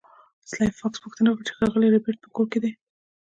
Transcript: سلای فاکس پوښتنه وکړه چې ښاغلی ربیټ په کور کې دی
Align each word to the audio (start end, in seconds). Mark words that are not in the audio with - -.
سلای 0.49 0.69
فاکس 0.79 0.99
پوښتنه 1.03 1.27
وکړه 1.29 1.45
چې 1.47 1.53
ښاغلی 1.57 1.89
ربیټ 1.95 2.17
په 2.21 2.29
کور 2.35 2.47
کې 2.51 2.59
دی 2.63 2.71